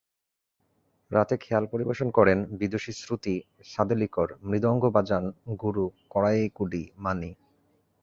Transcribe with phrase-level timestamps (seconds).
[1.11, 3.35] রাতে খেয়াল পরিবেশন করেন বিদুষী শ্রুতি
[3.65, 5.23] সাদেলিকর, মৃদঙ্গ বাজান
[5.61, 7.31] গুরু কড়াইকুডি মানি।